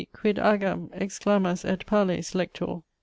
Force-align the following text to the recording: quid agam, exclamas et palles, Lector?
quid 0.13 0.39
agam, 0.39 0.89
exclamas 0.99 1.63
et 1.63 1.85
palles, 1.85 2.33
Lector? 2.33 2.81